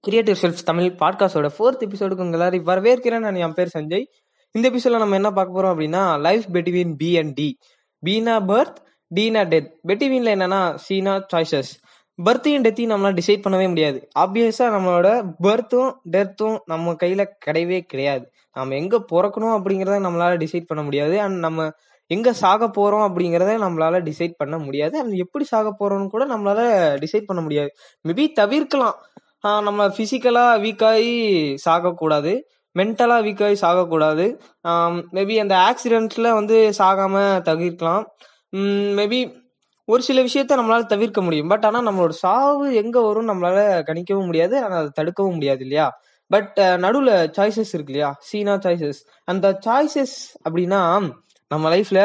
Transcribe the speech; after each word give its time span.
Creative 0.00 0.36
self 0.42 0.64
Tamil 0.64 0.84
பாட்காஸ்டோட 0.84 1.50
fourth 1.58 1.88
எபிசோடுக்கு 1.88 2.20
உங்க 2.20 2.36
எல்லாரும் 2.36 2.66
வரவேற்கிறேன். 2.66 3.18
நான் 3.18 3.34
என் 3.34 3.52
பேர் 3.52 3.70
சஞ்சய். 3.78 4.04
இந்த 4.50 4.70
எபிசோட 4.70 4.98
நம்ம 4.98 5.14
என்ன 5.14 5.30
பார்க்க 5.30 5.62
போறோம் 5.62 5.66
அப்படின்னா 5.66 6.20
life 6.20 6.44
between 6.52 6.94
B 6.96 7.18
and 7.18 7.32
D 7.32 7.58
Beena 8.06 8.34
birth 8.48 8.76
டீனா 9.14 9.44
டெத் 9.48 9.70
பெட்வீன்ல 9.88 10.30
என்னன்னா 10.34 10.74
சீனா 10.74 11.26
சாய்ஸஸ் 11.34 11.70
பர்த்தையும் 12.24 12.62
டெத்தையும் 12.62 12.92
நம்மளால 12.92 13.18
டிசைட் 13.18 13.42
பண்ணவே 13.48 13.68
முடியாது. 13.68 14.08
ஆப்வியஸா 14.18 14.74
நம்மளோட 14.76 15.32
பர்த்தும் 15.42 15.94
டெத்தும் 16.10 16.58
நம்ம 16.64 16.92
கையில 16.92 17.26
கிடையவே 17.46 17.80
கிடையாது. 17.80 18.30
நம்ம 18.52 18.74
எங்க 18.74 19.04
பிறக்கணும் 19.12 19.60
அப்படிங்கறத 19.60 19.98
நம்மளால 20.06 20.46
டிசைட் 20.46 20.64
பண்ண 20.66 20.84
முடியாது. 20.84 21.20
அண்ட் 21.20 21.38
நம்ம 21.38 21.70
எங்க 22.06 22.32
சாக 22.32 22.66
போறோம் 22.66 23.10
அப்படிங்கறத 23.10 23.52
நம்மளால 23.66 24.12
டிசைட் 24.12 24.34
பண்ண 24.36 24.58
முடியாது. 24.58 24.98
அண்ட் 24.98 25.12
எப்படி 25.12 25.44
சாக 25.44 25.68
போறோம்னு 25.68 26.06
கூட 26.06 26.26
நம்மளால 26.26 26.60
டிசைட் 26.96 27.24
பண்ண 27.26 27.42
முடியாது. 27.42 27.72
மேபி 28.08 28.32
தவிர்க்கலாம். 28.32 28.94
நம்ம 29.66 29.86
ஃபிசிக்கலாக 29.96 30.60
வீக்காகி 30.64 31.12
சாகக்கூடாது. 31.66 32.32
மென்டலாக 32.76 33.24
வீக்காகி 33.26 33.56
சாகக்கூடாது. 33.64 34.24
மேபி 35.16 35.36
அந்த 35.44 35.54
ஆக்சிடென்ட்ல 35.68 36.28
வந்து 36.38 36.56
சாகாமல் 36.80 37.40
தவிர்க்கலாம். 37.48 38.04
மேபி 38.98 39.20
ஒரு 39.88 40.02
சில 40.08 40.18
விஷயத்த 40.26 40.58
நம்மளால் 40.60 40.90
தவிர்க்க 40.92 41.20
முடியும். 41.26 41.50
பட் 41.52 41.64
ஆனால் 41.68 41.86
நம்மளோட 41.88 42.14
சாவு 42.24 42.66
எங்கே 42.82 43.00
வரும் 43.06 43.30
நம்மளால் 43.30 43.64
கணிக்கவும் 43.88 44.28
முடியாது. 44.30 44.56
ஆனால் 44.64 44.80
அதை 44.82 44.92
தடுக்கவும் 45.00 45.36
முடியாது 45.38 45.64
இல்லையா? 45.66 45.86
பட் 46.30 46.58
நடுவில் 46.84 47.14
சாய்ஸஸ் 47.36 47.72
இருக்கு 47.76 47.92
இல்லையா? 47.94 48.10
சீனா 48.28 48.54
சாய்ஸஸ் 48.66 49.00
அந்த 49.32 49.46
சாய்ஸஸ் 49.66 50.16
அப்படின்னா 50.48 50.82
நம்ம 51.50 51.70
லைஃப்பில் 51.74 52.04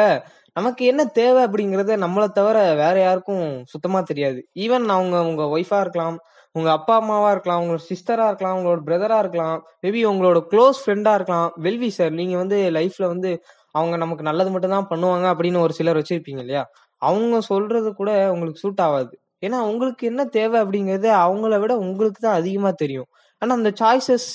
நமக்கு 0.56 0.82
என்ன 0.90 1.02
தேவை 1.18 1.40
அப்படிங்கறத 1.46 1.96
நம்மளை 2.04 2.26
தவிர 2.38 2.58
வேற 2.82 2.96
யாருக்கும் 3.00 3.42
சுத்தமா 3.72 4.00
தெரியாது. 4.10 4.38
ஈவன் 4.64 4.86
அவங்க 4.94 5.16
உங்க 5.30 5.42
ஒய்ஃபா 5.56 5.78
இருக்கலாம் 5.84 6.16
உங்க 6.54 6.68
அப்பா 6.78 6.94
அம்மாவா 7.00 7.30
இருக்கலாம் 7.34 7.60
உங்களோட 7.62 7.82
சிஸ்டரா 7.90 8.26
இருக்கலாம் 8.30 8.56
உங்களோட 8.58 8.80
பிரதரா 8.88 9.18
இருக்கலாம் 9.24 9.56
மேபி 9.84 10.02
உங்களோட 10.12 10.38
க்ளோஸ் 10.52 10.78
ஃப்ரெண்டா 10.82 11.12
இருக்கலாம். 11.18 11.50
வெல்வி 11.66 11.90
சார் 11.98 12.14
நீங்க 12.20 12.36
வந்து 12.42 12.58
லைஃப்ல 12.78 13.06
வந்து 13.14 13.30
அவங்க 13.74 13.94
நமக்கு 14.04 14.24
நல்லது 14.30 14.50
மட்டும் 14.54 14.74
தான் 14.76 14.88
பண்ணுவாங்க 14.92 15.26
அப்படின்னு 15.32 15.58
ஒரு 15.66 15.74
சிலர் 15.78 16.00
வச்சிருப்பீங்க 16.00 16.42
இல்லையா? 16.44 16.62
அவங்க 17.02 17.36
சொல்றது 17.50 17.88
கூட 18.00 18.10
உங்களுக்கு 18.34 18.62
சூட் 18.64 18.82
ஆகாது. 18.86 19.12
ஏன்னா 19.46 19.58
உங்களுக்கு 19.70 20.04
என்ன 20.12 20.22
தேவை 20.38 20.56
அப்படிங்கறது 20.64 21.08
அவங்கள 21.24 21.54
விட 21.64 21.72
உங்களுக்கு 21.86 22.20
தான் 22.26 22.38
அதிகமா 22.40 22.70
தெரியும். 22.82 23.08
ஆனா 23.42 23.52
அந்த 23.58 23.70
சாய்ஸஸ் 23.80 24.28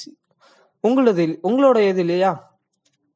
உங்களது 0.83 1.23
உங்களோட 1.49 1.79
இது 1.91 2.01
இல்லையா? 2.05 2.31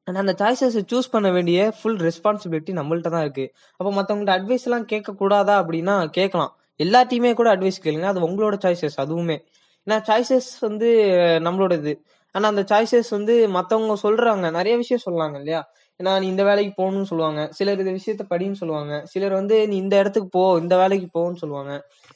அண்ட் 0.06 0.18
அந்த 0.18 0.32
சாய்ஸஸை 0.40 0.82
சூஸ் 0.90 1.10
பண்ண 1.10 1.28
வேண்டிய 1.30 1.58
ஃபுல் 1.78 1.98
ரெஸ்பான்சிபிலிட்டி 2.08 2.72
நம்மள்ட்ட 2.78 3.08
தான் 3.08 3.24
இருக்கு. 3.26 3.46
அப்போ 3.80 3.90
மற்றவங்கள்ட்ட 3.92 4.34
அட்வைஸ் 4.38 4.66
எல்லாம் 4.68 4.86
கேட்கக்கூடாதா 4.92 5.54
அப்படின்னா 5.62 5.94
கேட்கலாம். 6.10 6.52
எல்லாத்தையுமே 6.80 7.30
கூட 7.34 7.48
அட்வைஸ் 7.56 7.84
கேளுங்க. 7.84 8.02
அது 8.02 8.20
உங்களோட 8.28 8.56
சாய்ஸஸ் 8.64 8.98
அதுவுமே. 9.04 9.36
ஏன்னா 9.86 9.96
சாய்ஸஸ் 10.08 10.50
வந்து 10.60 10.88
நம்மளோட 11.46 11.72
இது 11.72 11.94
ஆனால் 12.34 12.50
அந்த 12.54 12.62
சாய்ஸஸ் 12.70 13.10
வந்து 13.10 13.34
மற்றவங்க 13.48 13.94
சொல்றாங்க. 14.02 14.46
நிறைய 14.50 14.74
விஷயம் 14.76 15.04
சொல்லலாங்க 15.06 15.36
இல்லையா? 15.38 15.60
ஏன்னா 16.00 16.12
நீ 16.20 16.26
இந்த 16.26 16.44
வேலைக்கு 16.44 16.72
போகணும்னு 16.82 17.08
சொல்லுவாங்க. 17.10 17.42
சிலர் 17.52 17.78
இந்த 17.78 17.90
விஷயத்த 17.90 18.24
படின்னு 18.32 18.58
சொல்லுவாங்க. 18.60 18.94
சிலர் 19.04 19.32
வந்து 19.32 19.56
நீ 19.68 19.76
இந்த 19.76 19.94
இடத்துக்கு 19.96 20.28
போ 20.28 20.42
இந்த 20.58 20.74
வேலைக்கு 20.76 21.08
போன்னு 21.16 21.40
சொல்லுவாங்க. 21.42 21.72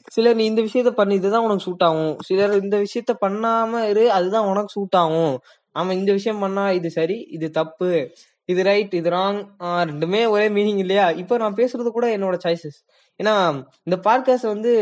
சிலர் 0.07 0.35
நீ 0.35 0.45
இந்த 0.45 0.61
விஷயத்த 0.61 0.91
பண்ணி 0.91 1.15
இதுதான் 1.15 1.43
உனக்கு 1.43 1.63
சூட் 1.63 1.85
ஆகும். 1.87 2.13
சிலர் 2.27 2.53
இந்த 2.63 2.77
விஷயத்த 2.77 3.13
பண்ணாம 3.25 3.81
இரு 3.89 4.03
அதுதான் 4.11 4.47
உனக்கு 4.47 4.73
சூட் 4.73 4.97
ஆகும். 5.03 5.33
அவன் 5.71 5.97
இந்த 5.97 6.11
விஷயம் 6.11 6.39
பண்ணா 6.39 6.71
இது 6.71 6.91
சரி 6.91 7.27
இது 7.29 7.51
தப்பு 7.51 8.11
இது 8.45 8.63
ரைட் 8.63 8.93
இது 8.93 9.09
ராங் 9.09 9.47
ரெண்டுமே 9.59 10.29
ஒரே 10.29 10.49
மீனிங் 10.49 10.77
இல்லையா? 10.77 11.09
இப்போ 11.09 11.37
நான் 11.37 11.55
பேசுறது 11.55 11.89
கூட 11.89 12.17
என்னோட 12.17 12.37
சாய்ஸஸ் 12.43 12.79
ஏன்னா 13.19 13.63
இந்த 13.83 13.97
பாட்காஸ்ட் 14.03 14.45
வந்து 14.45 14.73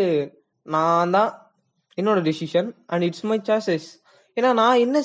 நான் 0.63 1.09
தான் 1.11 1.51
என்னோட 2.01 2.19
decision 2.21 2.71
and 2.85 3.03
it's 3.03 3.23
my 3.23 3.41
choices 3.43 3.87
ஏன்னா 4.35 4.53
நான் 4.53 4.77
என்ன 4.77 5.01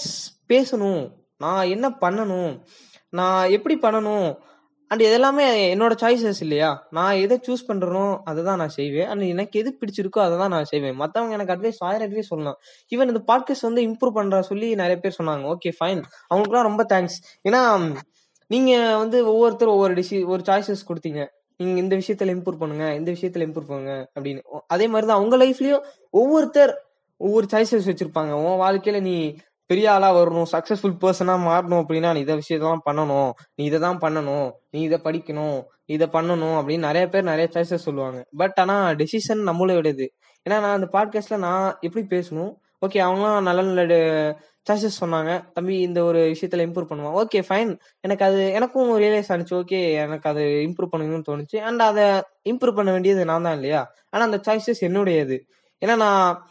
பேசணும்? 0.48 1.12
நான் 1.36 1.66
என்ன 1.66 1.88
பண்ணணும்? 2.00 2.62
நான் 3.08 3.50
எப்படி 3.50 3.78
பண்ணணும்? 3.78 4.28
அண்ட் 4.94 5.02
இதெல்லாமே 5.02 5.44
என்னோட 5.74 5.92
சாய்ஸஸ் 6.00 6.40
இல்லையா? 6.40 6.88
நான் 6.90 7.14
எதை 7.14 7.40
சூஸ் 7.46 7.62
பண்றேனோ 7.68 8.18
அதை 8.24 8.44
தான் 8.44 8.56
நான் 8.56 8.68
செய்வேன். 8.68 9.06
அண்ட் 9.06 9.22
எனக்கு 9.22 9.60
எது 9.60 9.78
பிடிச்சிருக்கோ 9.80 10.20
அதை 10.24 10.38
தான் 10.38 10.48
நான் 10.48 10.64
செய்வேன். 10.64 10.94
மத்தவங்க 10.94 11.32
எனக்கு 11.32 11.54
அட்வைஸ் 11.54 11.80
ஆயிரம் 11.80 12.12
அட்வைஸ் 12.12 12.30
சொல்லலாம். 12.32 12.58
ஈவன் 12.96 13.10
இந்த 13.12 13.22
பாட்காஸ்ட் 13.26 13.60
வந்து 13.60 13.82
இம்ப்ரூவ் 13.82 14.16
பண்ற 14.18 14.42
சொல்லி 14.42 14.74
நிறைய 14.74 14.96
பேர் 14.96 15.16
சொன்னாங்க. 15.18 15.54
ஓகே 15.54 15.72
ஃபைன் 15.78 16.02
அவங்களுக்குலாம் 16.30 16.68
ரொம்ப 16.70 16.86
தேங்க்ஸ் 16.92 17.16
ஏன்னா 17.48 17.62
நீங்க 18.46 18.96
வந்து 18.96 19.18
ஒவ்வொருத்தரும் 19.32 19.74
ஒவ்வொரு 19.74 19.94
டிசி 19.94 20.26
ஒரு 20.26 20.42
சாய்ஸஸ் 20.46 20.88
கொடுத்தீங்க. 20.88 21.26
நீங்க 21.56 21.78
இந்த 21.80 21.96
விஷயத்துல 21.96 22.34
இம்ப்ரூவ் 22.36 22.62
பண்ணுங்க 22.62 22.94
இந்த 22.94 23.12
விஷயத்துல 23.12 23.46
இம்ப்ரூவ் 23.48 23.70
பண்ணுங்க 23.72 24.10
அப்படின்னு. 24.16 24.42
அதே 24.66 24.88
மாதிரி 24.88 25.06
தான் 25.06 25.42
லைஃப்லயும் 25.44 25.82
ஒவ்வொருத்தர் 26.10 26.74
ஒவ்வொரு 27.16 27.46
சாய்ஸஸ் 27.50 27.88
வச்சிருப்பாங்க. 27.90 28.32
உன் 28.32 28.60
வாழ்க்கையில 28.64 29.00
நீ 29.00 29.38
பெரிய 29.66 29.92
ஆளா 29.92 30.14
வரணும் 30.16 30.50
சக்சஸ்ஃபுல் 30.52 30.98
பர்சனா 31.00 31.34
மாறணும் 31.46 31.80
அப்படின்னா 31.82 32.12
நீ 32.12 32.20
இதை 32.20 32.34
விஷயத்தான் 32.36 32.78
பண்ணணும். 32.90 33.30
நீ 33.54 33.64
இதை 33.64 33.80
தான் 33.80 33.98
பண்ணணும். 33.98 34.50
நீ 34.70 34.80
இதை 34.80 34.98
படிக்கணும். 35.04 35.62
நீ 35.86 35.94
இதை 35.94 36.06
பண்ணணும் 36.12 36.56
அப்படின்னு 36.60 36.78
நிறைய 36.78 37.08
பேர் 37.08 37.22
நிறைய 37.22 37.48
சாய்ஸஸ் 37.54 37.86
சொல்லுவாங்க. 37.86 38.24
பட் 38.36 38.52
ஆனா 38.56 38.90
டெசிஷன் 38.90 39.42
நம்மளோடது 39.50 40.06
ஏன்னா 40.46 40.60
நான் 40.60 40.76
அந்த 40.80 40.88
பாட்காஸ்ட்ல 40.92 41.36
நான் 41.36 41.76
எப்படி 41.80 42.04
பேசணும்? 42.16 42.52
ஓகே 42.86 42.98
அவங்களாம் 43.06 43.42
நல்ல 43.42 43.62
நல்ல 43.62 43.94
சாய்ஸஸ் 44.70 44.98
சொன்னாங்க. 45.00 45.52
தம்பி 45.52 45.78
இந்த 45.80 46.04
ஒரு 46.04 46.20
விஷயத்துல 46.28 46.64
இம்ப்ரூவ் 46.66 46.90
பண்ணுவான். 46.90 47.16
ஓகே 47.22 47.42
ஃபைன் 47.48 47.78
எனக்கு 48.00 48.24
அது 48.24 48.52
எனக்கும் 48.52 48.98
ரியலைஸ் 48.98 49.30
ஆனிச்சு. 49.34 49.54
ஓகே 49.62 49.92
எனக்கு 49.92 50.30
அது 50.30 50.40
இம்ப்ரூவ் 50.40 50.92
பண்ணணும்னு 50.92 51.24
தோணுச்சு. 51.30 51.56
அண்ட் 51.58 51.80
அதை 51.80 52.04
இம்ப்ரூவ் 52.50 52.74
பண்ண 52.74 52.90
வேண்டியது 52.92 53.24
நான் 53.24 53.42
தான் 53.42 53.54
இல்லையா? 53.54 53.92
ஆனா 54.10 54.24
அந்த 54.24 54.40
சாய்ஸஸ் 54.48 54.80
என்னுடையது. 54.80 55.38
ஏன்னா 55.84 55.96
நான் 55.96 56.48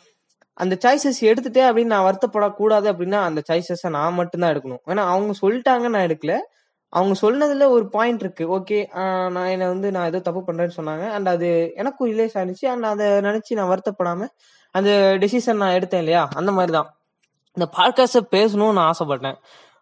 அந்த 0.60 0.78
சாய்ஸஸ் 0.84 1.20
எடுத்துட்டேன் 1.30 1.68
அப்படின்னு 1.70 1.94
நான் 1.94 2.08
வருத்தப்படக்கூடாது 2.08 2.88
அப்படின்னா 2.94 3.20
அந்த 3.30 3.42
சாய்ஸஸை 3.50 3.90
நான் 3.98 4.18
மட்டும்தான் 4.20 4.54
எடுக்கணும். 4.56 4.84
ஏன்னா 4.92 5.04
அவங்க 5.14 5.34
சொல்லிட்டாங்க 5.44 5.86
நான் 5.94 6.06
எடுக்கல. 6.10 6.36
அவங்க 6.94 7.14
சொன்னதுல 7.22 7.68
ஒரு 7.76 7.86
பாயிண்ட் 7.96 8.24
இருக்கு. 8.26 8.46
ஓகே 8.58 8.80
நான் 9.36 9.52
என்ன 9.54 9.68
வந்து 9.68 9.88
நான் 9.96 10.10
ஏதோ 10.12 10.20
தப்பு 10.28 10.42
பண்றேன்னு 10.48 10.78
சொன்னாங்க. 10.80 11.06
அண்ட் 11.16 11.30
அது 11.36 11.50
எனக்கும் 11.76 12.10
ரிலேஸ் 12.12 12.36
ஆனிச்சு 12.42 12.66
அண்ட் 12.74 12.88
அதை 12.92 13.08
நினைச்சு 13.28 13.58
நான் 13.60 13.72
வருத்தப்படாம 13.74 14.28
அந்த 14.76 14.92
டெசிஷன் 15.22 15.62
நான் 15.62 15.76
எடுத்தேன் 15.78 16.04
இல்லையா? 16.04 16.24
அந்த 16.40 16.52
மாதிரி 16.58 16.74
தான் 16.78 16.90
இந்த 17.58 17.66
பாட்காஸ்ட 17.78 18.20
பேசணும்னு 18.36 18.78
நான் 18.78 18.92
ஆசைப்பட்டேன். 18.92 19.38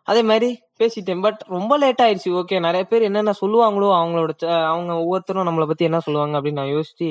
அதே 0.07 0.21
மாதிரி 0.29 0.49
பேசிட்டேன். 0.79 1.21
பட் 1.25 1.41
ரொம்ப 1.55 1.73
லேட் 1.83 2.01
ஆயிடுச்சு. 2.05 2.29
ஓகே 2.39 2.55
நிறைய 2.65 2.83
பேர் 2.91 3.07
என்னென்ன 3.09 3.33
சொல்லுவாங்களோ 3.41 3.89
அவங்களோட 3.99 4.33
அவங்க 4.71 4.93
ஒவ்வொருத்தரும் 5.03 5.47
நம்மளை 5.49 5.67
பத்தி 5.67 5.85
என்ன 5.89 5.99
சொல்லுவாங்க 6.05 6.35
அப்படின்னு 6.39 6.59
நான் 6.61 6.75
யோசிச்சு 6.77 7.09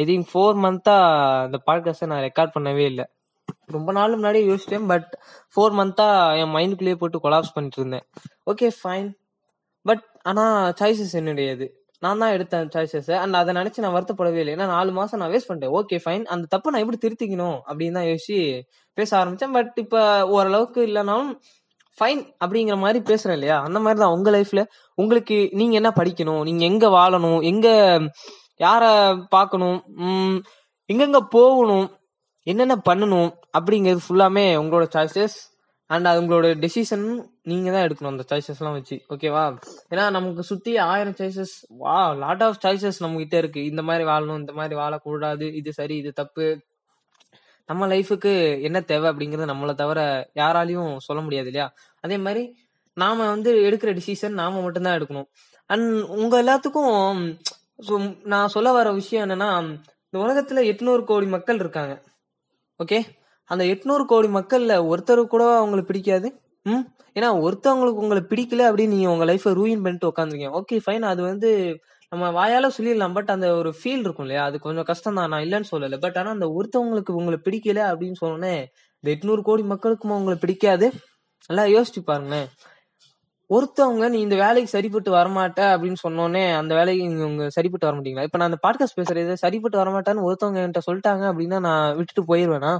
ஐ 0.00 0.04
திங்க் 0.08 0.28
ஃபோர் 0.32 0.58
மந்த்தா 0.64 0.96
அந்த 1.44 1.58
பாட்காஸ்டை 1.66 2.06
நான் 2.10 2.24
ரெக்கார்ட் 2.26 2.54
பண்ணவே 2.56 2.84
இல்லை. 2.90 3.06
ரொம்ப 3.76 3.90
நாள் 3.92 4.18
முன்னாடி 4.20 4.40
யோசிச்சேன் 4.50 4.86
பட் 4.86 5.08
ஃபோர் 5.52 5.74
மந்த்தா 5.80 6.06
என் 6.40 6.52
மைண்டுக்குள்ளேயே 6.56 6.94
போட்டு 6.94 7.18
கொலாப்ஸ் 7.24 7.54
பண்ணிட்டு 7.54 7.80
இருந்தேன். 7.80 8.04
ஓகே 8.50 8.68
ஃபைன் 8.80 9.08
பட் 9.86 10.04
ஆனா 10.22 10.44
சாய்ஸஸ் 10.80 11.14
என்னுடையது. 11.20 11.66
நான் 12.04 12.20
தான் 12.22 12.32
எடுத்தேன் 12.36 12.68
சாய்ஸஸ் 12.74 13.10
அண்ட் 13.22 13.34
அதை 13.34 13.54
நினைச்சு 13.54 13.82
நான் 13.84 13.94
வருத்தப்படவே 13.94 14.40
இல்லை. 14.42 14.54
ஏன்னா 14.54 14.66
நாலு 14.74 14.90
மாசம் 14.98 15.20
நான் 15.20 15.32
வேஸ்ட் 15.32 15.48
பண்ணிட்டேன். 15.48 15.74
ஓகே 15.78 15.96
ஃபைன் 16.04 16.24
அந்த 16.34 16.44
தப்பை 16.54 16.70
நான் 16.72 16.82
எப்படி 16.84 17.00
திருத்திக்கணும் 17.04 17.58
அப்படின்னு 17.68 17.96
தான் 17.98 18.08
யோசிச்சு 18.10 18.38
பேச 18.98 19.10
ஆரம்பிச்சேன். 19.20 19.54
பட் 19.58 19.72
இப்போ 19.76 20.02
ஓரளவுக்கு 20.26 20.80
இல்லைனாலும் 20.86 21.32
ஃபைன் 21.98 22.20
அப்படிங்கிற 22.44 22.76
மாதிரி 22.78 22.98
பேசுறேன் 23.10 23.36
இல்லையா? 23.38 23.56
அந்த 23.62 23.78
மாதிரி 23.84 24.00
தான் 24.00 24.14
உங்க 24.16 24.30
லைஃப்ல 24.30 24.60
உங்களுக்கு 24.94 25.38
நீங்க 25.52 25.74
என்ன 25.74 25.90
படிக்கணும்? 25.96 26.42
நீங்க 26.42 26.64
எங்க 26.64 26.86
வாழணும்? 26.88 27.40
எங்க 27.42 27.68
யார 28.64 28.82
பார்க்கணும் 29.34 29.78
எங்கெங்க 30.90 31.20
போகணும்? 31.36 31.86
என்னென்ன 32.50 32.76
பண்ணணும்? 32.88 33.30
அப்படிங்கிறது 33.58 34.02
ஃபுல்லாமே 34.06 34.44
உங்களோட 34.62 34.86
சாய்ஸஸ் 34.94 35.38
அண்ட் 35.90 36.06
அது 36.10 36.20
உங்களோட 36.22 36.46
டெசிஷன் 36.62 37.04
நீங்க 37.50 37.68
தான் 37.74 37.84
எடுக்கணும் 37.86 38.12
அந்த 38.14 38.24
சாய்ஸஸ் 38.30 38.58
எல்லாம் 38.60 38.76
வச்சு. 38.78 38.96
ஓகேவா 39.14 39.44
ஏன்னா 39.92 40.04
நமக்கு 40.16 40.42
சுத்தி 40.42 40.72
ஆயிரம் 40.86 41.16
சாய்ஸஸ் 41.18 41.54
வா 41.82 41.98
லாட் 42.22 42.42
ஆஃப் 42.46 42.58
சாய்ஸஸ் 42.64 43.02
நம்ம 43.04 43.20
கிட்ட 43.22 43.36
இருக்கு. 43.42 43.60
இந்த 43.64 43.82
மாதிரி 43.88 44.04
வாழணும் 44.10 44.40
இந்த 44.42 44.54
மாதிரி 44.60 44.74
வாழக்கூடாது. 44.80 45.46
இது 45.60 45.72
சரி 45.72 45.96
இது 46.02 46.12
தப்பு. 46.12 46.46
நம்ம 47.68 47.86
லைஃபுக்கு 47.92 48.32
என்ன 48.66 48.78
தேவை 48.90 49.06
அப்படிங்கறது 49.12 49.50
நம்மளை 49.52 49.74
தவிர 49.74 50.00
யாராலையும் 50.40 50.90
சொல்ல 51.06 51.22
முடியாது 51.22 51.50
இல்லையா? 51.50 51.68
அதே 52.04 52.18
மாதிரி 52.26 52.42
நாம 53.02 53.26
வந்து 53.28 53.50
எடுக்கிற 53.68 53.90
டிசிஷன் 53.98 54.38
நாம 54.42 54.60
மட்டும்தான் 54.60 54.96
எடுக்கணும். 54.98 55.28
அண்ட் 55.70 55.88
உங்க 56.18 56.34
எல்லாத்துக்கும் 56.42 57.18
ஸோ 57.78 57.94
நான் 58.24 58.48
சொல்ல 58.48 58.72
வர 58.72 58.92
விஷயம் 58.92 59.24
என்னன்னா 59.24 59.50
இந்த 60.06 60.16
உலகத்துல 60.24 60.62
எட்நூறு 60.72 61.04
கோடி 61.04 61.26
மக்கள் 61.26 61.56
இருக்காங்க. 61.56 61.94
ஓகே 62.80 62.98
அந்த 63.50 63.64
எட்நூறு 63.64 64.04
கோடி 64.04 64.28
மக்கள்ல 64.28 64.74
ஒருத்தர் 64.92 65.20
கூட 65.26 65.56
அவங்களுக்கு 65.56 65.90
பிடிக்காது. 65.92 66.28
ம்? 66.66 66.82
ஏன்னா 67.16 67.28
ஒருத்தவங்களுக்கு 67.44 68.02
உங்களை 68.04 68.22
பிடிக்கல 68.28 68.62
அப்படின்னு 68.68 68.94
நீங்க 68.94 69.10
உங்க 69.10 69.24
லைஃபை 69.24 69.52
ரூயின் 69.52 69.82
பண்ணிட்டு 69.82 70.10
உட்காந்துருக்கீங்க 70.12 70.50
ஓகே 70.60 70.76
ஃபைன் 70.86 71.02
அது 71.02 71.22
வந்து 71.22 71.50
நம்ம 72.12 72.30
வாயால 72.30 72.66
சொல்லிடலாம். 72.78 73.12
பட் 73.12 73.30
அந்த 73.30 73.54
ஒரு 73.54 73.70
ஃபீல் 73.78 74.04
இருக்கும் 74.04 74.24
இல்லையா? 74.24 74.44
அது 74.44 74.58
கொஞ்சம் 74.58 74.84
கஷ்டம் 74.84 75.14
தான் 75.14 75.28
நான் 75.28 75.44
இல்லைன்னு 75.44 75.70
சொல்லலை. 75.70 75.98
பட் 75.98 76.18
ஆனா 76.18 76.30
அந்த 76.30 76.46
ஒருத்தவங்களுக்கு 76.48 77.10
உங்களை 77.10 77.38
பிடிக்கல 77.44 77.80
அப்படின்னு 77.90 78.18
சொன்னோன்னே 78.20 78.54
இந்த 79.04 79.08
எட்நூறு 79.16 79.42
கோடி 79.42 79.62
மக்களுக்கும் 79.62 80.10
உங்களை 80.10 80.38
பிடிக்காது? 80.40 80.86
நல்லா 81.50 81.64
யோசிச்சு 81.74 82.00
பாருங்களேன். 82.04 82.48
ஒருத்தவங்க 83.50 84.08
நீ 84.08 84.20
இந்த 84.20 84.36
வேலைக்கு 84.36 84.70
சரிப்பட்டு 84.70 85.10
வரமாட்ட 85.12 85.60
அப்படின்னு 85.74 85.94
சொன்னோன்னே 86.08 86.56
அந்த 86.56 86.74
வேலைக்கு 86.74 87.08
நீங்க 87.08 87.24
உங்க 87.24 87.48
சரிப்பட்டு 87.48 87.86
வர 87.86 87.96
மாட்டீங்களா? 87.96 88.22
இப்ப 88.22 88.38
நான் 88.38 88.52
அந்த 88.52 88.58
பாட்காஸ்ட் 88.62 88.98
பேசுறது 88.98 89.32
சரிப்பட்டு 89.32 89.78
வரமாட்டான்னு 89.78 90.26
ஒருத்தவங்க 90.28 90.58
என்கிட்ட 90.58 90.80
சொல்லிட்டாங்க 90.86 91.24
அப்படின்னா 91.32 91.60
நான் 91.60 91.96
விட்டுட்டு 91.96 92.34
போயிருவேனா? 92.34 92.78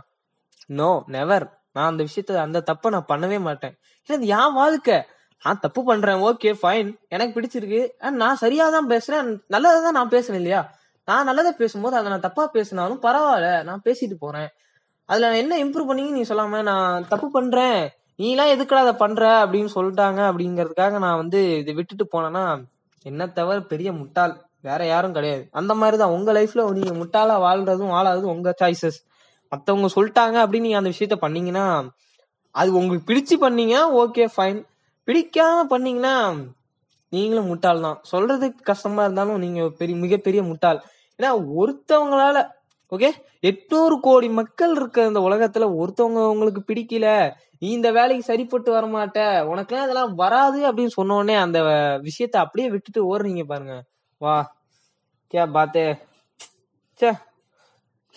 நோ 0.67 1.03
நெவர் 1.07 1.61
நான் 1.73 1.89
அந்த 1.89 2.05
விஷயத்த 2.05 2.37
அந்த 2.37 2.63
தப்பை 2.73 2.89
நான் 2.89 3.05
பண்ணவே 3.09 3.41
மாட்டேன். 3.41 3.79
ஏன்னா 4.09 4.13
இது 4.13 4.27
என் 4.27 4.53
வாழ்க்கை. 4.53 5.03
நான் 5.45 5.61
தப்பு 5.61 5.85
பண்றேன். 5.85 6.17
ஓகே 6.17 6.55
ஃபைன் 6.63 6.99
எனக்கு 7.09 7.41
பிடிச்சிருக்கு. 7.41 8.11
நான் 8.11 8.37
சரியா 8.37 8.71
தான் 8.71 8.89
பேசுறேன் 8.89 9.41
நல்லதை 9.47 9.83
தான் 9.83 9.93
நான் 9.93 10.09
பேசுறேன் 10.09 10.35
இல்லையா? 10.35 10.75
நான் 11.05 11.25
நல்லதை 11.25 11.53
பேசும்போது 11.53 11.97
அதை 11.97 12.11
நான் 12.11 12.21
தப்பா 12.21 12.47
பேசினாலும் 12.47 13.03
பரவாயில்ல. 13.03 13.63
நான் 13.63 13.83
பேசிட்டு 13.85 14.15
போறேன். 14.19 14.49
அதுல 15.05 15.27
நான் 15.27 15.37
என்ன 15.37 15.57
இம்ப்ரூவ் 15.65 15.91
பண்ணீங்கன்னு 15.91 16.11
நீ 16.11 16.23
சொல்லாம 16.23 16.63
நான் 16.63 17.07
தப்பு 17.09 17.31
பண்றேன். 17.31 17.89
நீலாம் 18.19 18.53
எதுக்குடா 18.55 18.83
அதை 18.85 18.93
பண்ற 18.93 19.47
அப்படின்னு 19.47 19.69
சொல்லிட்டாங்க 19.75 20.21
அப்படிங்கறதுக்காக 20.31 20.99
நான் 20.99 21.17
வந்து 21.17 21.59
இதை 21.59 21.75
விட்டுட்டு 21.75 22.09
போனேன்னா 22.13 22.65
என்ன 23.03 23.29
தவிர 23.29 23.61
பெரிய 23.61 23.93
முட்டாள் 23.93 24.47
வேற 24.61 24.87
யாரும் 24.87 25.13
கிடையாது. 25.13 25.49
அந்த 25.51 25.75
மாதிரிதான் 25.75 26.11
உங்க 26.11 26.33
லைஃப்ல 26.33 26.71
நீங்க 26.71 26.93
முட்டாளா 26.95 27.37
வாழ்றதும் 27.41 27.93
வாழாததும் 27.97 28.35
உங்க 28.35 28.55
சாய்ஸஸ் 28.63 28.99
மத்தவங்க 29.49 29.89
சொல்லிட்டாங்க 29.95 30.47
அப்படின்னு 30.47 30.61
நீங்க 30.61 30.77
அந்த 30.77 30.91
விஷயத்த 30.91 31.17
பண்ணீங்கன்னா 31.17 31.89
அது 32.51 32.73
உங்களுக்கு 32.73 33.07
பிடிச்சு 33.13 33.43
பண்ணீங்க 33.43 33.77
ஓகே 34.01 34.29
ஃபைன் 34.37 34.65
பிடிக்காம 35.09 35.61
பண்ணீங்கன்னா 35.69 36.35
நீங்களும் 37.09 37.47
முட்டாள் 37.47 37.81
தான் 37.81 38.01
சொல்றதுக்கு 38.13 38.63
கஷ்டமா 38.63 39.03
இருந்தாலும் 39.03 39.39
நீங்க 39.39 39.69
பெரிய 39.69 39.99
மிகப்பெரிய 39.99 40.43
முட்டாள். 40.43 40.83
ஏன்னா 41.19 41.31
ஒருத்தவங்களால 41.57 42.49
ஓகே 42.93 43.09
எட்நூறு 43.43 44.01
கோடி 44.01 44.29
மக்கள் 44.31 44.75
இருக்க 44.77 45.07
இந்த 45.07 45.21
உலகத்துல 45.21 45.65
ஒருத்தவங்க 45.79 46.21
உங்களுக்கு 46.27 46.63
பிடிக்கல. 46.69 47.07
நீ 47.59 47.69
இந்த 47.71 47.91
வேலைக்கு 47.91 48.25
சரிப்பட்டு 48.25 48.71
வரமாட்ட. 48.75 49.19
உனக்கெல்லாம் 49.51 49.87
இதெல்லாம் 49.87 50.15
வராது 50.15 50.61
அப்படின்னு 50.69 50.97
சொன்ன 50.97 51.15
உடனே 51.15 51.35
அந்த 51.37 51.59
விஷயத்த 52.03 52.37
அப்படியே 52.37 52.69
விட்டுட்டு 52.71 53.01
ஓடுறீங்க 53.11 53.45
பாருங்க. 53.45 53.75
வா. 54.21 54.37
கே 55.35 55.47
பாத்தே. 55.53 55.87
ச்சே. 57.01 57.11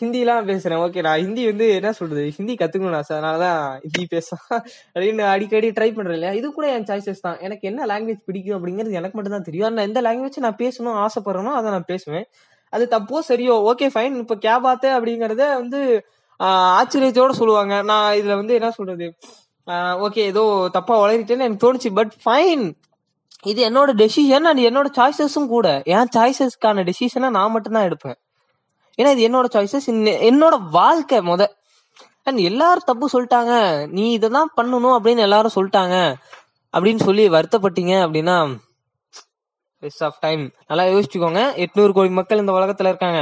ஹிந்திலாம் 0.02 0.48
பேசுறேன். 0.48 0.82
ஓகே 0.86 1.02
நான் 1.02 1.20
ஹிந்தி 1.20 1.44
வந்து 1.48 1.66
என்ன 1.74 1.92
சொல்றது? 1.92 2.24
ஹிந்தி 2.30 2.54
கத்துக்கணும் 2.56 2.98
ஆசை 3.00 3.14
அதனாலதான் 3.18 3.60
ஹிந்தி 3.86 4.06
பேசுறேன் 4.12 4.46
அப்படின்னு 4.94 5.24
அடிக்கடி 5.34 5.70
ட்ரை 5.72 5.90
பண்றேன் 5.96 6.18
இல்லையா? 6.18 6.34
இது 6.34 6.48
கூட 6.52 6.68
என் 6.74 6.88
சாய்ஸஸ் 6.88 7.22
தான். 7.22 7.38
எனக்கு 7.40 7.68
என்ன 7.68 7.86
லாங்குவேஜ் 7.86 8.26
பிடிக்கும் 8.26 8.58
அப்படிங்கிறது 8.58 9.00
எனக்கு 9.00 9.18
மட்டும் 9.18 9.34
தான் 9.34 9.48
தெரியும் 9.50 9.74
நான் 9.74 9.90
எந்த 9.90 10.02
லாங்குவேஜ் 10.02 10.40
நான் 10.40 10.62
பேசணும் 10.64 11.00
ஆசைப்படுறேனோ 11.06 11.54
அதை 11.60 11.72
நான் 11.72 11.88
பேசுவேன். 11.88 12.28
அது 12.74 12.84
தப்போ 12.92 13.20
சரியோ? 13.30 13.56
ஓகே 13.70 13.88
ஃபைன் 13.94 14.18
இப்ப 14.24 14.36
கேபாத்து 14.48 14.90
அப்படிங்கறத 14.98 15.44
வந்து 15.62 15.80
ஆச்சரியத்தோட 16.80 17.32
சொல்லுவாங்க. 17.40 17.76
நான் 17.90 18.16
இதுல 18.20 18.36
வந்து 18.42 18.54
என்ன 18.60 18.72
சொல்றது? 18.78 19.08
ஓகே 20.06 20.22
ஏதோ 20.32 20.44
தப்பா 20.72 20.94
வளரிட்டேன்னு 21.02 21.46
எனக்கு 21.48 21.66
தோணுச்சு. 21.66 21.90
பட் 22.00 22.14
ஃபைன் 22.26 22.66
இது 23.52 23.60
என்னோட 23.70 23.92
டெசிஷன் 24.02 24.48
அண்ட் 24.50 24.64
என்னோட 24.70 24.88
சாய்ஸஸும் 24.98 25.52
கூட. 25.56 25.68
என் 25.94 26.12
சாய்ஸஸ்க்கான 26.16 26.84
டெசிஷனை 26.90 27.30
நான் 27.38 27.54
மட்டும்தான் 27.56 27.88
எடுப்பேன். 27.90 28.18
ஏன்னா 29.00 29.12
இது 29.16 29.22
என்னோட 29.28 29.48
சாய்ஸஸ் 29.56 29.88
என்னோட 30.30 30.56
வாழ்க்கை 30.78 31.20
முத. 31.30 31.46
அண்ட் 32.24 32.42
எல்லாரும் 32.50 32.90
தப்பு 32.90 33.06
சொல்லிட்டாங்க. 33.14 33.54
நீ 33.98 34.04
இதெல்லாம் 34.18 34.52
பண்ணணும் 34.58 34.96
அப்படின்னு 34.98 35.26
எல்லாரும் 35.28 35.56
சொல்லிட்டாங்க. 35.56 35.96
அப்படின்னு 36.78 37.02
சொல்லி 37.08 37.24
வருத்தப்பட்டீங்க 37.30 37.94
அப்படின்னா 38.06 38.36
வேஸ்ட் 39.84 40.04
ஆஃப் 40.04 40.20
டைம் 40.20 40.44
நல்லா 40.68 40.84
யோசிச்சுக்கோங்க. 40.94 41.42
எட்நூறு 41.64 41.92
கோடி 41.92 42.10
மக்கள் 42.20 42.42
இந்த 42.44 42.54
உலகத்துல 42.60 42.92
இருக்காங்க. 42.94 43.22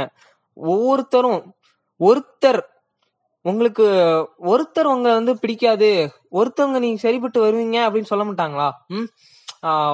ஒவ்வொருத்தரும் 0.56 1.40
ஒருத்தர் 2.00 2.60
உங்களுக்கு 3.44 3.84
ஒருத்தர் 4.52 4.90
உங்களை 4.92 5.12
வந்து 5.14 5.34
பிடிக்காது. 5.38 5.90
ஒருத்தவங்க 6.38 6.78
நீங்க 6.78 7.00
சரிப்பட்டு 7.04 7.38
வருவீங்க 7.44 7.78
அப்படின்னு 7.86 8.10
சொல்ல 8.12 8.24
மாட்டாங்களா? 8.24 8.68
ம்? 8.96 9.06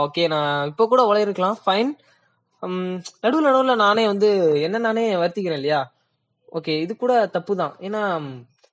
ஓகே 0.05 0.23
நான் 0.33 0.67
இப்போ 0.71 0.85
கூட 0.87 1.03
உழையிருக்கலாம் 1.11 1.59
ஃபைன் 1.65 1.91
நடுவில் 3.23 3.47
நடுவில் 3.49 3.83
நானே 3.85 4.05
வந்து 4.07 4.29
என்ன 4.67 4.77
நானே 4.79 5.05
வருத்திக்கிறேன் 5.15 5.61
இல்லையா? 5.61 5.81
ஓகே 6.53 6.75
இது 6.85 6.93
கூட 6.97 7.13
தப்பு 7.27 7.53
தான் 7.57 7.75
ஏன்னா 7.81 8.03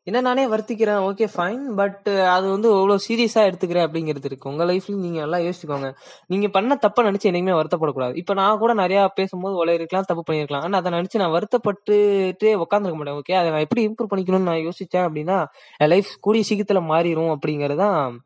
என்ன 0.05 0.21
நானே 0.21 0.47
வருத்திக்கிறேன் 0.47 1.01
ஓகே 1.09 1.27
ஃபைன் 1.35 1.75
பட் 1.75 2.09
அது 2.27 2.49
வந்து 2.49 2.67
அவ்வளோ 2.73 2.97
சீரியஸா 3.07 3.43
எடுத்துக்கிறேன் 3.49 3.85
அப்படிங்கிறது 3.87 4.23
இருக்கு. 4.23 4.49
உங்க 4.49 4.65
லைஃப்ல 4.65 4.95
நீங்க 4.95 5.19
நல்லா 5.25 5.37
யோசிச்சுக்கோங்க. 5.37 5.95
நீங்க 6.27 6.47
பண்ண 6.47 6.75
தப்ப 6.75 7.03
நினைச்சு 7.03 7.25
என்னைக்குமே 7.29 7.53
வருத்தப்படக்கூடாது. 7.59 8.15
இப்ப 8.15 8.33
நான் 8.33 8.57
கூட 8.57 8.73
நிறைய 8.73 9.07
பேசும்போது 9.07 9.55
உழையிருக்கலாம் 9.55 10.03
தப்பு 10.07 10.33
பண்ணிருக்கலாம். 10.33 10.61
ஆனா 10.61 10.77
அதை 10.77 10.91
நினைச்சு 10.91 11.17
நான் 11.17 11.31
வருத்தப்பட்டுட்டு 11.31 12.49
உட்காந்துருக்க 12.63 12.95
மாட்டேன் 12.95 13.21
ஓகே 13.21 13.33
அதை 13.33 13.49
நான் 13.49 13.59
எப்படி 13.59 13.87
இம்ப்ரூவ் 13.87 14.11
பண்ணிக்கணும்னு 14.13 14.49
நான் 14.49 14.65
யோசிச்சேன் 14.67 15.07
அப்படின்னா 15.07 15.45
என் 15.77 15.87
லைஃப் 15.87 16.11
கூடிய 16.19 16.43
சீக்கிரத்துல 16.49 16.81
மாறிடும் 16.93 17.35
அப்படிங்கறதான் 17.35 18.17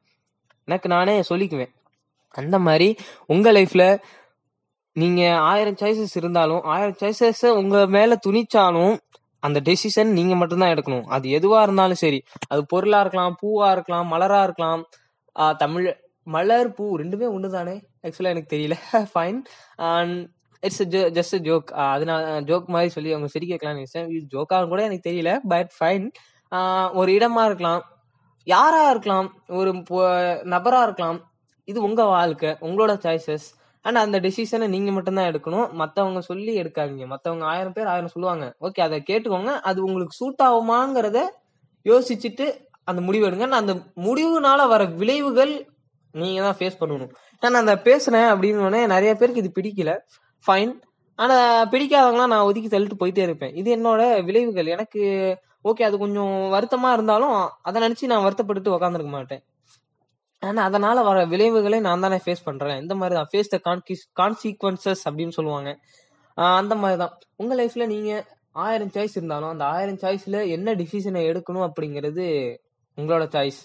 எனக்கு 0.66 0.90
நானே 0.90 1.20
சொல்லிக்குவேன். 1.30 1.74
அந்த 2.30 2.60
மாதிரி 2.60 2.96
உங்க 3.28 3.52
லைஃப்ல 3.52 4.00
நீங்க 4.96 5.38
ஆயிரம் 5.38 5.76
சாய்ஸஸ் 5.76 6.16
இருந்தாலும் 6.16 6.62
ஆயிரம் 6.62 6.96
சாய்ஸஸ் 7.00 7.50
உங்க 7.50 7.86
மேல 7.86 8.20
துணிச்சாலும் 8.28 8.98
அந்த 9.44 9.60
டெசிஷன் 9.68 10.12
நீங்க 10.18 10.36
மட்டும்தான் 10.42 10.74
எடுக்கணும். 10.76 11.08
அது 11.16 11.28
எதுவா 11.38 11.60
இருந்தாலும் 11.66 12.02
சரி. 12.04 12.20
அது 12.52 12.62
பொருளா 12.74 13.00
இருக்கலாம் 13.04 13.36
பூவா 13.42 13.68
இருக்கலாம் 13.76 14.08
மலரா 14.14 14.40
இருக்கலாம். 14.48 14.82
தமிழ் 15.64 15.88
மலர் 16.36 16.70
பூ 16.78 16.86
ரெண்டுமே 17.02 17.28
ஒன்று 17.36 17.50
தானே 17.58 17.76
ஆக்சுவலா 18.06 18.34
எனக்கு 18.36 18.54
தெரியல. 18.56 18.76
Fine 19.14 19.38
and 19.92 20.16
it's 20.64 20.82
just 21.18 21.38
joke 21.48 21.70
அது 21.94 22.06
நான் 22.10 22.48
ஜோக் 22.50 22.74
மாதிரி 22.76 22.90
சொல்லி 22.96 23.12
அவங்க 23.16 23.30
சிரிக்க 23.34 23.52
வைக்கலாம்னு 23.56 23.82
நினைச்சேன். 23.82 24.08
இது 24.16 24.26
ஜோக்காக 24.34 24.68
கூட 24.72 24.82
எனக்கு 24.88 25.10
தெரியல 25.10 25.34
பட் 25.54 25.72
ஃபைன் 25.78 26.08
ஒரு 27.00 27.12
இடமா 27.18 27.44
இருக்கலாம் 27.50 27.84
யாரா 28.48 28.82
இருக்கலாம் 28.94 29.30
ஒரு 29.60 29.72
நபரா 30.56 30.82
இருக்கலாம். 30.88 31.20
இது 31.72 31.80
உங்க 31.88 32.02
வாழ்க்கை 32.16 32.52
உங்களோட 32.68 32.94
சாய்ஸஸ் 33.06 33.48
அண்ட் 33.88 34.00
அந்த 34.04 34.18
டெசிஷனை 34.26 34.68
நீங்க 34.76 34.92
மட்டும்தான் 34.96 35.30
எடுக்கணும். 35.32 35.68
மத்தவங்க 35.82 36.22
சொல்லி 36.30 36.54
எடுக்காதீங்க. 36.62 37.06
மத்தவங்க 37.14 37.46
ஆயிரம் 37.54 37.76
பேர் 37.78 37.92
ஆயிரம் 37.94 38.14
சொல்லுவாங்க. 38.14 38.46
ஓகே 38.68 38.82
அதை 38.88 38.98
கேட்டுக்கோங்க. 39.10 39.52
அது 39.70 39.80
உங்களுக்கு 39.88 40.20
சூட் 40.22 40.44
ஆகுமாங்கிறத 40.48 41.20
யோசிச்சுட்டு 41.92 42.48
அந்த 42.90 43.02
முடிவு 43.08 43.26
எடுங்க. 43.30 43.46
நான் 43.54 43.64
அந்த 43.64 43.76
முடிவுனால 44.08 44.68
வர 44.74 44.84
விளைவுகள் 45.02 45.54
நீங்க 46.22 46.42
தான் 46.48 46.58
ஃபேஸ் 46.60 46.80
பண்ணணும். 46.82 47.12
நான் 47.44 47.62
அந்த 47.62 47.74
பேசுறேன் 47.88 48.28
அப்படின்னு 48.34 48.86
நிறைய 48.96 49.12
பேருக்கு 49.22 49.44
இது 49.44 49.52
பிடிக்கல. 49.60 49.94
ஃபைன் 50.46 50.74
ஆனா 51.20 51.36
பிடிக்காதவங்களாம் 51.74 52.34
நான் 52.34 52.48
ஒதுக்கி 52.50 52.70
தள்ளிட்டு 52.72 53.02
போயிட்டே 53.02 53.24
இருப்பேன். 53.28 53.54
இது 53.60 53.70
என்னோட 53.78 54.02
விளைவுகள். 54.28 54.68
எனக்கு 54.76 55.02
ஓகே 55.70 55.84
அது 55.90 55.96
கொஞ்சம் 56.04 56.34
வருத்தமா 56.56 56.90
இருந்தாலும் 56.98 57.38
அதை 57.68 57.78
நினைச்சு 57.86 58.10
நான் 58.12 58.26
வருத்தப்பட்டுட்டு 58.26 58.74
உக்காந்துருக்க 58.76 59.12
மாட்டேன். 59.16 59.42
ஆனா 60.48 60.62
அதனால 60.70 60.98
வர 61.10 61.20
விளைவுகளை 61.34 61.80
நான் 61.88 62.04
தானே 62.06 62.20
ஃபேஸ் 62.26 62.48
பண்றேன். 62.48 62.80
இந்த 62.84 62.96
மாதிரி 63.02 63.16
தான். 63.20 63.30
ஃபேஸ் 63.32 63.54
த 63.54 63.58
கான்சிக்வன்சஸ் 64.22 65.04
அப்படின்னு 65.10 65.36
சொல்லுவாங்க. 65.38 65.72
அந்த 66.60 66.74
மாதிரி 66.82 66.98
தான். 67.04 67.14
உங்க 67.42 67.54
லைஃப்ல 67.62 67.86
நீங்க 67.94 68.12
ஆயிரம் 68.66 68.92
சாய்ஸ் 68.96 69.16
இருந்தாலும் 69.20 69.52
அந்த 69.54 69.64
ஆயிரம் 69.76 70.00
சாய்ஸ்ல 70.04 70.38
என்ன 70.56 70.74
டிசிஷனை 70.82 71.22
எடுக்கணும் 71.32 71.66
அப்படிங்கிறது 71.68 72.26
உங்களோட 72.98 73.26
சாய்ஸ் 73.36 73.60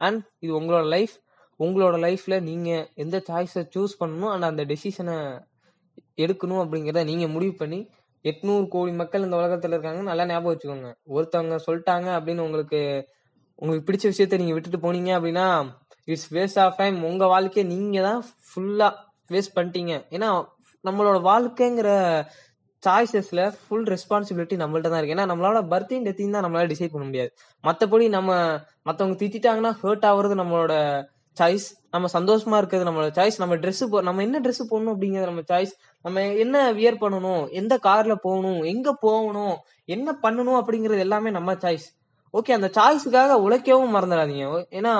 அண்ட் 0.00 0.20
இது 0.44 0.52
உங்களோட 0.60 0.84
லைஃப் 0.94 1.14
உங்களோட 1.60 1.96
லைஃப்ல 2.04 2.34
நீங்க 2.40 2.68
எந்த 2.94 3.16
சாய்ஸை 3.28 3.62
சூஸ் 3.74 3.94
பண்ணணும் 4.00 4.30
அண்ட் 4.34 4.46
அந்த 4.50 4.62
டெசிஷனை 4.64 5.16
எடுக்கணும் 6.24 6.62
அப்படிங்கிறத 6.62 7.02
நீங்க 7.10 7.26
முடிவு 7.28 7.54
பண்ணி 7.54 7.80
எட்நூறு 8.24 8.64
கோடி 8.68 8.92
மக்கள் 9.00 9.24
இந்த 9.26 9.36
உலகத்துல 9.36 9.76
இருக்காங்க 9.76 10.00
நல்லா 10.08 10.24
ஞாபகம் 10.30 10.52
வச்சுக்கோங்க. 10.52 10.88
ஒருத்தவங்க 11.16 11.56
சொல்லிட்டாங்க 11.66 12.08
அப்படின்னு 12.16 12.44
உங்களுக்கு 12.46 12.80
உங்களுக்கு 13.62 13.86
பிடிச்ச 13.88 14.04
விஷயத்த 14.12 14.40
நீங்க 14.42 14.54
விட்டுட்டு 14.56 14.80
போனீங்க 14.84 15.10
அப்படின்னா 15.18 15.46
இட்ஸ் 16.08 16.28
வேஸ்ட் 16.36 16.60
ஆஃப் 16.64 16.78
டைம் 16.80 16.96
உங்க 17.10 17.24
வாழ்க்கையை 17.34 17.64
நீங்க 17.72 18.00
தான் 18.08 18.20
ஃபுல்லா 18.48 18.88
வேஸ்ட் 19.34 19.56
பண்ணிட்டீங்க. 19.56 19.94
ஏன்னா 20.16 20.28
நம்மளோட 20.84 21.18
வாழ்க்கைங்கிற 21.30 21.90
சாய்ஸஸ்ல 22.82 23.40
ஃபுல் 23.62 23.86
ரெஸ்பான்சிபிலிட்டி 23.94 24.56
நம்மள்ட்ட 24.62 24.90
தான் 24.90 25.00
இருக்கு. 25.00 25.16
ஏன்னா 25.16 25.26
நம்மளோட 25.30 25.58
பர்த்தையும் 25.72 26.06
டெத்தையும் 26.06 26.36
தான் 26.36 26.44
நம்மளால 26.46 26.70
டிசைட் 26.72 26.92
பண்ண 26.92 27.06
முடியாது. 27.08 27.30
மத்தபடி 27.64 28.06
நம்ம 28.16 28.30
மத்தவங்க 28.88 29.16
திட்டிட்டாங்கன்னா 29.22 29.72
ஹர்ட் 29.82 30.06
ஆகுறது 30.10 30.36
நம்மளோட 30.42 30.74
சாய்ஸ் 31.36 31.66
நம்ம 31.94 32.08
சந்தோஷமா 32.14 32.56
இருக்கிறது 32.60 32.86
நம்மளோட 32.88 33.10
சாய்ஸ் 33.18 33.36
நம்ம 33.42 33.54
ட்ரெஸ் 33.62 33.82
போ 33.90 33.98
நம்ம 34.08 34.22
என்ன 34.22 34.40
ட்ரெஸ் 34.44 34.62
போடணும் 34.70 34.92
அப்படிங்கிறது 34.94 35.30
நம்ம 35.30 35.42
சாய்ஸ் 35.50 35.72
நம்ம 36.04 36.22
என்ன 36.44 36.56
வியர் 36.78 36.98
பண்ணணும்? 37.02 37.42
எந்த 37.60 37.74
கார்ல 37.86 38.14
போகணும்? 38.26 38.60
எங்க 38.72 38.88
போகணும்? 39.06 39.54
என்ன 39.84 40.12
பண்ணணும் 40.22 40.58
அப்படிங்கிறது 40.60 41.04
எல்லாமே 41.06 41.30
நம்ம 41.30 41.54
சாய்ஸ் 41.64 41.86
ஓகே 42.34 42.54
அந்த 42.56 42.68
சாய்ஸுக்காக 42.78 43.36
உழைக்கவும் 43.46 43.94
மறந்துடாதீங்க. 43.96 44.46
ஏன்னா 44.78 44.92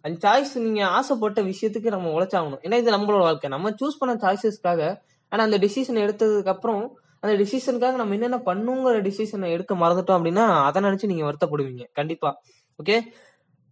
அந்த 0.00 0.16
சாய்ஸ் 0.28 0.58
நீங்க 0.58 0.86
ஆசைப்பட்ட 0.86 1.42
விஷயத்துக்கு 1.42 1.86
நம்ம 1.86 2.08
உழைச்சாகணும். 2.10 2.60
ஏன்னா 2.62 2.74
இது 2.74 2.96
நம்மளோட 2.96 3.18
வாழ்க்கை. 3.18 3.50
நம்ம 3.50 3.70
சூஸ் 3.70 3.98
பண்ண 3.98 4.14
சாய்ஸஸ்க்காக 4.14 4.96
ஆனா 5.28 5.44
அந்த 5.44 5.58
டிசிஷன் 5.58 6.00
எடுத்ததுக்கு 6.04 6.48
அப்புறம் 6.48 6.98
அந்த 7.20 7.34
டிசிஷனுக்காக 7.42 7.94
நம்ம 7.94 8.12
என்னென்ன 8.12 8.36
பண்ணுங்கிற 8.36 9.00
டிசிஷனை 9.08 9.48
எடுக்க 9.50 9.74
மறந்துட்டோம் 9.74 10.18
அப்படின்னா 10.18 10.64
அதை 10.64 10.82
நினைச்சு 10.82 11.06
நீங்க 11.06 11.32
வருத்தப்படுவீங்க. 11.32 11.84
கண்டிப்பா. 11.92 12.42
ஓகே 12.82 12.96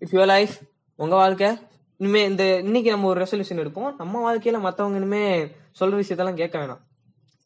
இஃப் 0.04 0.12
யுவர் 0.12 0.26
லைஃப் 0.26 0.54
உங்க 0.94 1.14
வாழ்க்கை 1.14 1.58
இனிமே 1.96 2.24
இந்த 2.24 2.56
இன்னைக்கு 2.56 2.90
நம்ம 2.90 3.06
ஒரு 3.06 3.20
ரெசல்யூஷன் 3.20 3.62
எடுப்போம். 3.64 3.94
நம்ம 3.96 4.20
வாழ்க்கையில 4.26 4.60
மத்தவங்க 4.60 4.96
இனிமே 4.96 5.44
சொல்ற 5.80 5.96
விஷயத்தெல்லாம் 6.00 6.34
கேட்க 6.34 6.58
வேணாம். 6.58 6.82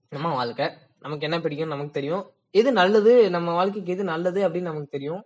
நம்ம 0.08 0.34
வாழ்க்கை 0.34 0.66
நமக்கு 1.00 1.24
என்ன 1.24 1.40
பிடிக்கும் 1.40 1.68
நமக்கு 1.68 1.92
தெரியும். 1.92 2.24
எது 2.50 2.72
நல்லது 2.72 3.30
நம்ம 3.30 3.52
வாழ்க்கைக்கு 3.52 3.92
எது 3.92 4.04
நல்லது 4.04 4.48
அப்படின்னு 4.48 4.70
நமக்கு 4.70 4.86
தெரியும். 4.86 5.24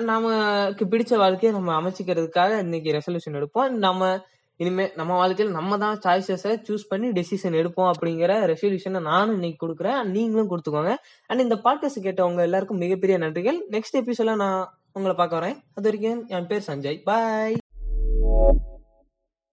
நமக்கு 0.00 0.84
பிடிச்ச 0.84 1.16
வாழ்க்கையை 1.16 1.60
நம்ம 1.60 1.80
அமைச்சிக்கிறதுக்காக 1.80 2.58
இன்னைக்கு 2.58 2.92
ரெசல்யூஷன் 2.92 3.30
எடுப்போம். 3.30 3.68
நம்ம 3.68 4.20
இனிமே 4.56 4.90
நம்ம 4.96 5.28
வாழ்க்கையில 5.28 5.50
நம்ம 5.50 5.78
தான் 5.78 5.98
சாய்ஸஸை 6.04 6.62
சூஸ் 6.68 6.86
பண்ணி 6.88 7.08
டெசிஷன் 7.08 7.56
எடுப்போம் 7.60 7.90
அப்படிங்கிற 7.90 8.54
ரெசல்யூஷனை 8.54 9.00
நானும் 9.00 9.34
இன்னைக்கு 9.34 9.68
கொடுக்குறேன். 9.68 10.04
நீங்களும் 10.04 10.50
கொடுத்துக்கோங்க. 10.50 10.94
அண்ட் 11.26 11.40
இந்த 11.40 11.54
பாட்காஸ்ட் 11.54 12.02
கேட்டவங்க 12.02 12.40
எல்லாருக்கும் 12.40 12.78
மிகப்பெரிய 12.78 13.18
நன்றிகள். 13.18 13.58
நெக்ஸ்ட் 13.70 13.96
எபிசோட 13.96 14.36
நான் 14.36 14.78
உங்களை 14.92 15.16
பார்க்க 15.16 15.38
வரேன். 15.38 15.56
அது 15.74 15.90
வரைக்கும் 15.90 16.26
என் 16.26 16.46
பேர் 16.46 16.64
சஞ்சய். 16.66 17.02
பாய் 17.02 17.56